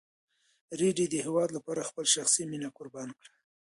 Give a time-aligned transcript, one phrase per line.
[0.79, 3.31] رېدي د هېواد لپاره خپله شخصي مینه قربان کړه.